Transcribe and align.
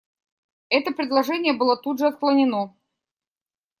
Это 0.69 0.89
предложение 0.91 1.53
было 1.53 1.77
тут 1.77 1.99
же 1.99 2.07
отклонено. 2.07 2.75